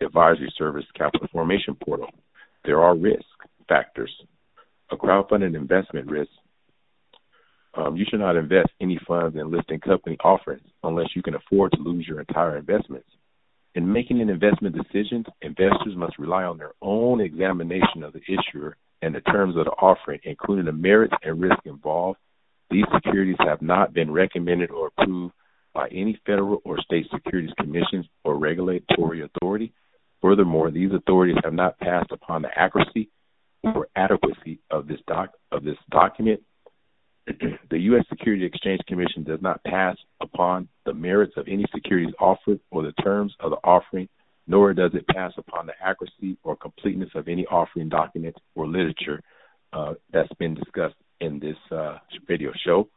advisory 0.00 0.52
service 0.56 0.84
capital 0.96 1.28
formation 1.32 1.76
portal. 1.84 2.08
There 2.64 2.82
are 2.82 2.96
risk 2.96 3.24
factors. 3.68 4.10
A 4.90 4.96
crowdfunded 4.96 5.54
investment 5.54 6.10
risk. 6.10 6.30
Um, 7.74 7.96
you 7.96 8.04
should 8.08 8.20
not 8.20 8.36
invest 8.36 8.70
any 8.80 8.98
funds 9.06 9.36
in 9.36 9.50
listing 9.50 9.80
company 9.80 10.16
offerings 10.24 10.66
unless 10.82 11.08
you 11.14 11.22
can 11.22 11.34
afford 11.34 11.72
to 11.72 11.82
lose 11.82 12.06
your 12.08 12.20
entire 12.20 12.56
investments. 12.56 13.08
In 13.74 13.92
making 13.92 14.20
an 14.20 14.30
investment 14.30 14.74
decision, 14.74 15.24
investors 15.42 15.94
must 15.94 16.18
rely 16.18 16.44
on 16.44 16.58
their 16.58 16.72
own 16.82 17.20
examination 17.20 18.02
of 18.02 18.12
the 18.12 18.22
issuer 18.26 18.76
and 19.02 19.14
the 19.14 19.20
terms 19.20 19.56
of 19.56 19.66
the 19.66 19.70
offering, 19.72 20.20
including 20.24 20.64
the 20.64 20.72
merits 20.72 21.14
and 21.22 21.40
risk 21.40 21.58
involved. 21.64 22.18
These 22.70 22.84
securities 22.94 23.36
have 23.40 23.62
not 23.62 23.94
been 23.94 24.10
recommended 24.10 24.70
or 24.70 24.88
approved 24.88 25.32
by 25.74 25.88
any 25.88 26.20
federal 26.26 26.60
or 26.64 26.78
state 26.80 27.06
securities 27.12 27.54
commissions 27.58 28.06
or 28.24 28.36
regulatory 28.36 29.22
authority. 29.22 29.72
Furthermore, 30.20 30.70
these 30.70 30.92
authorities 30.92 31.36
have 31.44 31.54
not 31.54 31.78
passed 31.78 32.10
upon 32.10 32.42
the 32.42 32.48
accuracy 32.56 33.08
or 33.62 33.88
adequacy 33.96 34.60
of 34.70 34.86
this 34.86 34.98
doc 35.06 35.30
of 35.52 35.64
this 35.64 35.76
document. 35.90 36.40
the 37.70 37.78
U.S. 37.78 38.04
Security 38.08 38.44
Exchange 38.44 38.80
Commission 38.86 39.22
does 39.22 39.40
not 39.42 39.62
pass 39.64 39.96
upon 40.20 40.68
the 40.84 40.94
merits 40.94 41.34
of 41.36 41.46
any 41.48 41.64
securities 41.74 42.14
offered 42.20 42.60
or 42.70 42.82
the 42.82 42.92
terms 42.92 43.34
of 43.40 43.50
the 43.50 43.58
offering 43.64 44.08
nor 44.48 44.72
does 44.72 44.90
it 44.94 45.06
pass 45.08 45.32
upon 45.36 45.66
the 45.66 45.74
accuracy 45.80 46.36
or 46.42 46.56
completeness 46.56 47.10
of 47.14 47.28
any 47.28 47.46
offering 47.46 47.88
documents 47.88 48.38
or 48.54 48.66
literature 48.66 49.22
uh, 49.74 49.92
that's 50.10 50.32
been 50.38 50.54
discussed 50.54 50.94
in 51.20 51.38
this 51.38 51.56
uh, 51.70 51.98
video 52.26 52.52
show. 52.64 52.88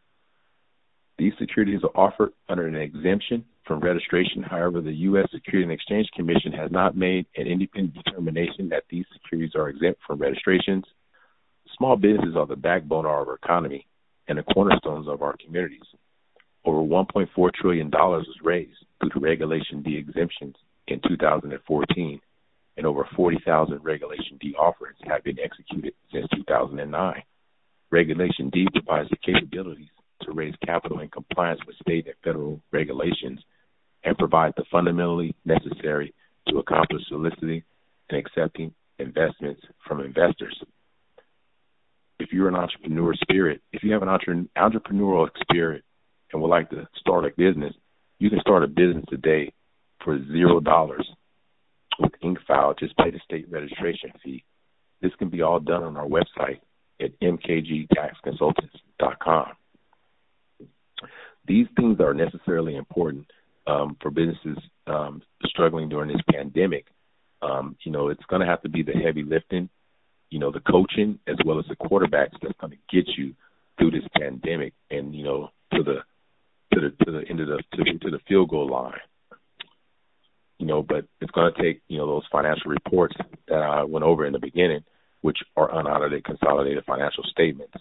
These 1.18 1.34
securities 1.40 1.82
are 1.84 1.96
offered 1.96 2.32
under 2.50 2.68
an 2.68 2.76
exemption 2.76 3.46
from 3.66 3.80
registration. 3.80 4.44
However, 4.44 4.82
the 4.82 4.94
U.S. 4.94 5.28
Security 5.34 5.64
and 5.64 5.72
Exchange 5.72 6.10
Commission 6.16 6.52
has 6.54 6.72
not 6.72 6.98
made 6.98 7.26
an 7.36 7.48
independent 7.48 8.04
determination 8.04 8.70
that 8.70 8.84
these 8.90 9.06
securities 9.14 9.56
are 9.56 9.70
exempt 9.70 10.02
from 10.06 10.20
registrations. 10.20 10.84
Small 11.78 11.96
businesses 11.96 12.36
are 12.36 12.48
the 12.48 12.56
backbone 12.56 13.06
of 13.06 13.12
our 13.12 13.36
economy 13.36 13.86
and 14.28 14.38
the 14.38 14.44
cornerstones 14.44 15.08
of 15.08 15.22
our 15.22 15.36
communities. 15.44 15.82
Over 16.66 16.80
$1.4 16.80 17.54
trillion 17.54 17.90
was 17.90 18.28
raised 18.44 18.86
due 19.02 19.10
to 19.10 19.20
Regulation 19.20 19.82
D 19.82 19.98
exemptions 19.98 20.56
in 20.88 21.02
2014, 21.08 22.22
and 22.78 22.86
over 22.86 23.08
40,000 23.16 23.84
Regulation 23.84 24.38
D 24.40 24.56
offerings 24.60 24.98
have 25.06 25.24
been 25.24 25.38
executed 25.40 25.94
since 26.12 26.28
2009. 26.36 27.24
Regulation 27.92 28.50
D 28.50 28.68
provides 28.74 29.10
the 29.10 29.18
capabilities 29.18 29.90
to 30.22 30.32
raise 30.32 30.56
capital 30.66 31.00
in 31.00 31.10
compliance 31.10 31.60
with 31.68 31.76
state 31.78 32.08
and 32.08 32.16
federal 32.24 32.62
regulations 32.72 33.40
and 34.04 34.18
provide 34.18 34.54
the 34.56 34.64
fundamentally 34.72 35.36
necessary 35.46 36.14
to 36.48 36.60
accomplish 36.60 37.02
soliciting 37.10 37.64
and 38.10 38.20
accepting 38.20 38.74
investments 38.98 39.62
from 39.86 40.00
investors. 40.00 40.58
If 42.20 42.32
you're 42.32 42.48
an 42.48 42.56
entrepreneur 42.56 43.14
spirit, 43.16 43.62
if 43.74 43.84
you 43.84 43.92
have 43.92 44.04
an 44.04 44.48
entrepreneurial 44.58 45.30
spirit 45.42 45.84
and 46.32 46.42
would 46.42 46.48
like 46.48 46.70
to 46.70 46.88
start 46.98 47.26
a 47.26 47.30
business, 47.36 47.74
you 48.20 48.30
can 48.30 48.40
start 48.40 48.64
a 48.64 48.68
business 48.68 49.04
today 49.10 49.52
for 50.04 50.18
zero 50.28 50.60
dollars 50.60 51.08
with 52.00 52.12
IncFile. 52.24 52.78
Just 52.80 52.96
pay 52.98 53.12
the 53.12 53.20
state 53.26 53.48
registration 53.50 54.12
fee. 54.24 54.46
This 55.02 55.12
can 55.18 55.30
be 55.30 55.42
all 55.42 55.60
done 55.60 55.84
on 55.84 55.98
our 55.98 56.08
website 56.08 56.60
at 57.02 57.20
mkgtaxconsultants.com. 57.20 59.54
These 61.48 61.66
things 61.76 62.00
are 62.00 62.14
necessarily 62.14 62.76
important 62.76 63.26
um, 63.68 63.98
for 64.02 64.12
businesses 64.12 64.58
um, 64.88 65.22
struggling 65.46 65.90
during 65.90 66.10
this 66.10 66.22
pandemic. 66.32 66.86
Um, 67.42 67.76
you 67.84 67.92
know, 67.92 68.10
it's 68.10 68.24
going 68.30 68.42
to 68.42 68.48
have 68.48 68.62
to 68.62 68.70
be 68.70 68.84
the 68.84 68.94
heavy 68.94 69.24
lifting, 69.24 69.70
you 70.30 70.40
know, 70.40 70.52
the 70.52 70.60
coaching 70.60 71.20
as 71.28 71.38
well 71.46 71.60
as 71.60 71.66
the 71.68 71.76
quarterbacks 71.76 72.38
that's 72.42 72.58
going 72.60 72.72
to 72.72 72.96
get 72.96 73.08
you 73.18 73.34
through 73.78 73.92
this 73.92 74.08
pandemic 74.20 74.74
and 74.92 75.16
you 75.16 75.24
know 75.24 75.50
to 75.74 75.84
the 75.84 76.00
to 76.74 76.80
the 76.80 77.06
to 77.06 77.12
the 77.12 77.24
end 77.28 77.40
of 77.40 77.48
the 77.48 77.64
to, 77.74 77.84
to 78.00 78.12
the 78.12 78.20
field 78.28 78.50
goal 78.50 78.70
line. 78.70 79.00
You 80.60 80.68
know, 80.68 80.84
but 80.84 81.06
it's 81.20 81.32
going 81.32 81.52
to 81.52 81.62
take 81.62 81.82
you 81.88 81.98
know 81.98 82.06
those 82.06 82.28
financial 82.32 82.70
reports 82.70 83.16
that 83.48 83.62
I 83.62 83.84
went 83.84 84.06
over 84.06 84.26
in 84.26 84.34
the 84.34 84.40
beginning, 84.40 84.84
which 85.22 85.38
are 85.56 85.74
unaudited 85.80 86.24
consolidated 86.24 86.84
financial 86.86 87.24
statements, 87.24 87.74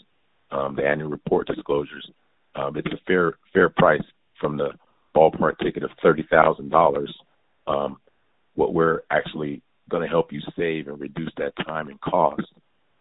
um, 0.51 0.77
the 0.77 0.87
annual 0.87 1.11
report 1.11 1.47
disclosures. 1.47 2.09
Um, 2.55 2.77
it's 2.77 2.93
a 2.93 3.01
fair 3.07 3.35
fair 3.53 3.69
price 3.69 4.03
from 4.41 4.57
the 4.57 4.71
ballpark 5.15 5.59
ticket 5.63 5.83
of 5.83 5.91
thirty 6.03 6.27
thousand 6.31 6.67
um, 6.67 6.71
dollars, 6.71 7.15
what 8.55 8.75
we're 8.75 9.01
actually 9.11 9.63
going 9.89 10.03
to 10.03 10.09
help 10.09 10.33
you 10.33 10.41
save 10.57 10.87
and 10.87 11.01
reduce 11.01 11.33
that 11.39 11.53
time 11.65 11.89
and 11.89 12.01
cost 12.01 12.43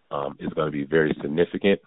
um, 0.10 0.38
is 0.39 0.51
going 0.53 0.67
to 0.67 0.72
be 0.72 0.86
very 0.86 1.15
significant. 1.22 1.79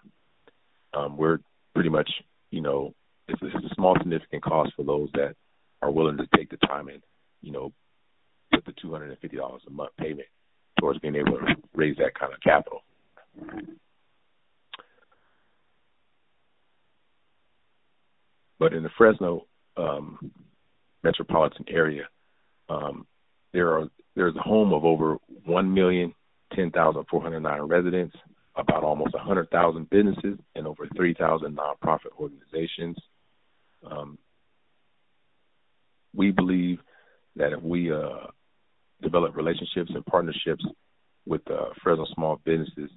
Um, 0.93 1.17
we're 1.17 1.39
pretty 1.73 1.89
much, 1.89 2.09
you 2.51 2.61
know, 2.61 2.93
it's 3.27 3.41
a, 3.41 3.47
it's 3.47 3.71
a 3.71 3.75
small 3.75 3.95
significant 3.97 4.43
cost 4.43 4.71
for 4.75 4.83
those 4.83 5.09
that 5.13 5.35
are 5.81 5.91
willing 5.91 6.17
to 6.17 6.27
take 6.37 6.49
the 6.51 6.57
time 6.57 6.87
and, 6.87 7.01
you 7.41 7.51
know, 7.51 7.73
put 8.53 8.63
the 8.65 8.73
two 8.81 8.91
hundred 8.91 9.09
and 9.09 9.19
fifty 9.19 9.37
dollars 9.37 9.63
a 9.67 9.71
month 9.71 9.91
payment 9.97 10.27
towards 10.83 10.99
being 10.99 11.15
able 11.15 11.37
to 11.37 11.55
raise 11.73 11.95
that 11.95 12.13
kind 12.13 12.33
of 12.33 12.41
capital. 12.41 12.81
But 18.59 18.73
in 18.73 18.83
the 18.83 18.89
Fresno 18.97 19.45
um, 19.77 20.29
metropolitan 21.01 21.63
area, 21.69 22.09
um, 22.67 23.07
there 23.53 23.71
are 23.71 23.87
there's 24.17 24.35
a 24.35 24.41
home 24.41 24.73
of 24.73 24.83
over 24.83 25.15
one 25.45 25.73
million 25.73 26.13
ten 26.53 26.69
thousand 26.69 27.05
four 27.09 27.21
hundred 27.21 27.39
nine 27.39 27.61
residents, 27.61 28.17
about 28.57 28.83
almost 28.83 29.15
hundred 29.15 29.49
thousand 29.51 29.89
businesses, 29.89 30.37
and 30.53 30.67
over 30.67 30.85
three 30.97 31.13
thousand 31.13 31.57
nonprofit 31.57 32.11
organizations. 32.19 32.97
Um, 33.89 34.17
we 36.13 36.31
believe 36.31 36.79
that 37.37 37.53
if 37.53 37.61
we 37.61 37.89
uh, 37.89 38.27
develop 39.03 39.35
relationships 39.35 39.91
and 39.93 40.05
partnerships 40.05 40.63
with 41.25 41.41
uh, 41.49 41.69
Fresno 41.81 42.05
small 42.13 42.39
businesses, 42.43 42.89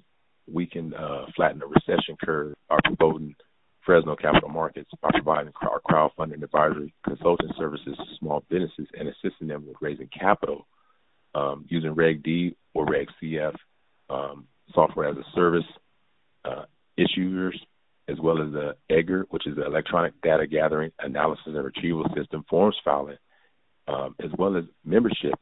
we 0.51 0.65
can 0.65 0.93
uh, 0.93 1.25
flatten 1.35 1.59
the 1.59 1.67
recession 1.67 2.15
curve 2.23 2.55
by 2.69 2.77
promoting 2.83 3.35
Fresno 3.85 4.15
Capital 4.15 4.49
Markets 4.49 4.89
by 5.01 5.09
providing 5.13 5.53
our 5.61 5.79
crowdfunding 5.79 6.43
advisory 6.43 6.93
consulting 7.05 7.49
services 7.57 7.95
to 7.95 8.17
small 8.19 8.43
businesses 8.49 8.87
and 8.97 9.07
assisting 9.07 9.47
them 9.47 9.65
with 9.65 9.77
raising 9.81 10.09
capital 10.09 10.67
um, 11.33 11.65
using 11.69 11.93
Reg 11.93 12.21
D 12.23 12.55
or 12.73 12.85
Reg 12.85 13.07
CF 13.21 13.55
um, 14.09 14.47
software 14.73 15.09
as 15.09 15.17
a 15.17 15.23
service 15.35 15.65
uh, 16.43 16.65
issuers, 16.99 17.55
as 18.09 18.17
well 18.21 18.41
as 18.41 18.51
the 18.51 18.75
EDGAR, 18.89 19.25
which 19.29 19.47
is 19.47 19.55
the 19.55 19.65
Electronic 19.65 20.19
Data 20.21 20.47
Gathering 20.47 20.91
Analysis 20.99 21.45
and 21.47 21.63
Retrieval 21.63 22.05
System 22.15 22.43
forms 22.49 22.75
filing, 22.83 23.17
um, 23.87 24.15
as 24.21 24.31
well 24.37 24.57
as 24.57 24.63
membership 24.83 25.35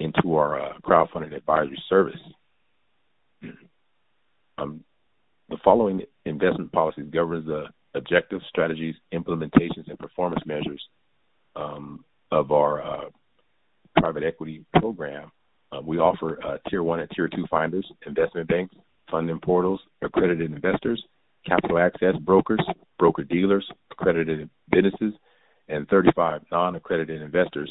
into 0.00 0.36
our 0.36 0.60
uh, 0.60 0.72
crowdfunding 0.84 1.34
advisory 1.34 1.82
service. 1.88 2.20
Um, 4.60 4.82
the 5.48 5.56
following 5.62 6.02
investment 6.24 6.72
policies 6.72 7.06
governs 7.12 7.46
the 7.46 7.66
objectives, 7.94 8.44
strategies, 8.48 8.96
implementations, 9.14 9.88
and 9.88 9.96
performance 9.96 10.42
measures 10.44 10.82
um, 11.54 12.04
of 12.32 12.50
our 12.50 12.82
uh, 12.82 13.04
private 13.96 14.24
equity 14.24 14.64
program. 14.80 15.30
Uh, 15.70 15.80
we 15.80 15.98
offer 15.98 16.44
uh, 16.44 16.58
tier 16.68 16.82
one 16.82 16.98
and 16.98 17.10
tier 17.10 17.28
two 17.28 17.46
finders, 17.48 17.86
investment 18.04 18.48
banks, 18.48 18.74
funding 19.10 19.38
portals, 19.38 19.80
accredited 20.02 20.52
investors, 20.52 21.02
capital 21.46 21.78
access 21.78 22.16
brokers, 22.20 22.60
broker 22.98 23.22
dealers, 23.22 23.66
accredited 23.90 24.50
businesses, 24.70 25.14
and 25.68 25.88
35 25.88 26.42
non-accredited 26.50 27.22
investors 27.22 27.70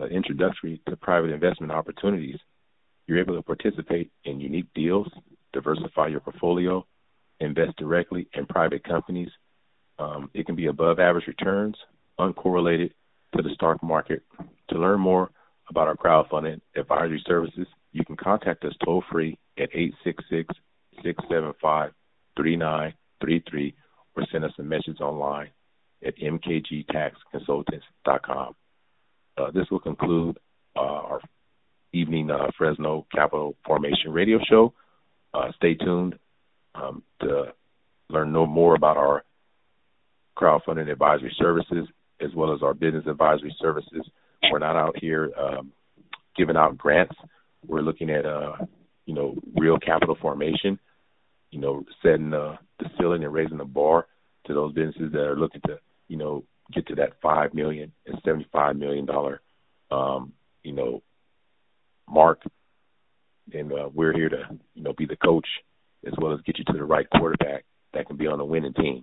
uh, 0.00 0.06
introductory 0.06 0.80
to 0.88 0.96
private 0.96 1.30
investment 1.30 1.72
opportunities. 1.72 2.38
You're 3.06 3.20
able 3.20 3.36
to 3.36 3.42
participate 3.42 4.10
in 4.24 4.40
unique 4.40 4.72
deals, 4.74 5.08
diversify 5.52 6.08
your 6.08 6.20
portfolio, 6.20 6.84
invest 7.40 7.76
directly 7.76 8.28
in 8.34 8.46
private 8.46 8.84
companies. 8.84 9.30
Um, 9.98 10.30
it 10.34 10.46
can 10.46 10.56
be 10.56 10.66
above 10.66 10.98
average 10.98 11.26
returns, 11.26 11.76
uncorrelated 12.18 12.90
to 13.36 13.42
the 13.42 13.54
stock 13.54 13.82
market. 13.82 14.22
To 14.70 14.78
learn 14.78 15.00
more 15.00 15.30
about 15.68 15.88
our 15.88 15.96
crowdfunding 15.96 16.60
advisory 16.76 17.22
services, 17.26 17.66
you 17.92 18.04
can 18.04 18.16
contact 18.16 18.64
us 18.64 18.74
toll 18.84 19.02
free 19.10 19.36
at 19.58 19.70
866 19.72 20.54
675 21.02 21.90
3933 22.36 23.74
or 24.16 24.26
send 24.30 24.44
us 24.44 24.52
a 24.58 24.62
message 24.62 25.00
online 25.00 25.48
at 26.04 26.14
mkgtaxconsultants.com. 26.18 28.54
Uh, 29.36 29.50
this 29.50 29.66
will 29.70 29.80
conclude 29.80 30.38
uh, 30.76 30.80
our 30.80 31.20
evening 31.92 32.30
uh, 32.30 32.50
Fresno 32.56 33.06
Capital 33.14 33.54
Formation 33.66 34.12
radio 34.12 34.38
show. 34.48 34.72
Uh, 35.34 35.52
stay 35.56 35.74
tuned 35.74 36.18
um, 36.74 37.02
to 37.20 37.52
learn 38.08 38.30
more 38.32 38.74
about 38.74 38.96
our 38.96 39.24
crowdfunding 40.36 40.90
advisory 40.90 41.34
services 41.38 41.86
as 42.20 42.30
well 42.34 42.54
as 42.54 42.62
our 42.62 42.74
business 42.74 43.04
advisory 43.06 43.54
services. 43.60 44.08
We're 44.50 44.58
not 44.58 44.76
out 44.76 44.96
here 44.98 45.32
um, 45.38 45.72
giving 46.36 46.56
out 46.56 46.78
grants. 46.78 47.14
We're 47.66 47.80
looking 47.80 48.10
at 48.10 48.24
uh, 48.24 48.56
you 49.06 49.14
know 49.14 49.36
real 49.56 49.78
capital 49.78 50.16
formation. 50.20 50.78
You 51.50 51.60
know, 51.60 51.84
setting 52.02 52.34
uh, 52.34 52.56
the 52.78 52.86
ceiling 52.98 53.24
and 53.24 53.32
raising 53.32 53.58
the 53.58 53.64
bar 53.64 54.06
to 54.46 54.54
those 54.54 54.72
businesses 54.74 55.12
that 55.12 55.20
are 55.20 55.36
looking 55.36 55.60
to 55.66 55.78
you 56.08 56.16
know 56.16 56.44
get 56.72 56.86
to 56.88 56.96
that 56.96 57.20
five 57.22 57.54
million 57.54 57.92
and 58.06 58.20
seventy 58.24 58.46
five 58.52 58.76
million 58.76 59.06
dollar 59.06 59.40
um, 59.90 60.32
you 60.62 60.72
know 60.72 61.02
mark. 62.08 62.42
And 63.52 63.72
uh, 63.72 63.88
we're 63.92 64.12
here 64.12 64.28
to 64.28 64.58
you 64.74 64.82
know 64.82 64.92
be 64.92 65.06
the 65.06 65.16
coach 65.16 65.46
as 66.06 66.12
well 66.18 66.32
as 66.32 66.40
get 66.42 66.58
you 66.58 66.64
to 66.64 66.72
the 66.72 66.84
right 66.84 67.06
quarterback 67.16 67.64
that 67.94 68.06
can 68.06 68.16
be 68.16 68.26
on 68.26 68.40
a 68.40 68.44
winning 68.44 68.74
team. 68.74 69.02